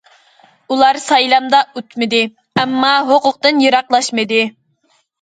ئۇلار 0.75 0.99
سايلامدا 1.03 1.59
ئۇتمىدى، 1.83 2.23
ئەمما 2.63 2.93
ھوقۇقتىن 3.13 3.65
يىراقلاشمىدى. 3.69 4.45